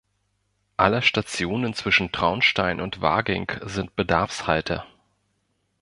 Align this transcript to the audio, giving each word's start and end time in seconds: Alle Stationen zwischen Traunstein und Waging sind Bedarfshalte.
Alle 0.77 1.03
Stationen 1.03 1.75
zwischen 1.75 2.11
Traunstein 2.11 2.81
und 2.81 3.01
Waging 3.01 3.51
sind 3.63 3.95
Bedarfshalte. 3.95 4.83